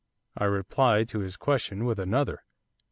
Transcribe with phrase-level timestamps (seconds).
[0.35, 2.43] I replied to his question with another.